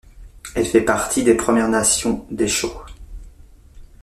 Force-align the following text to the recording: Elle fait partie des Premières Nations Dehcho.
Elle 0.55 0.65
fait 0.65 0.81
partie 0.81 1.23
des 1.23 1.35
Premières 1.35 1.67
Nations 1.69 2.25
Dehcho. 2.31 2.73